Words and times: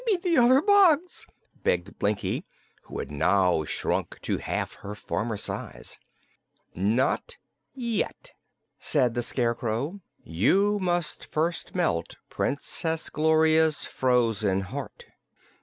Give 0.07 0.23
me 0.25 0.35
the 0.35 0.41
other 0.43 0.63
box," 0.63 1.27
begged 1.61 1.99
Blinkie, 1.99 2.43
who 2.85 2.97
had 2.97 3.11
now 3.11 3.63
shrunk 3.65 4.19
to 4.21 4.39
half 4.39 4.73
her 4.81 4.95
former 4.95 5.37
size. 5.37 5.99
"Not 6.73 7.37
yet," 7.75 8.33
said 8.79 9.13
the 9.13 9.21
Scarecrow. 9.21 10.01
"You 10.23 10.79
must 10.79 11.23
first 11.23 11.75
melt 11.75 12.15
Princess 12.31 13.11
Gloria's 13.11 13.85
frozen 13.85 14.61
heart." 14.61 15.05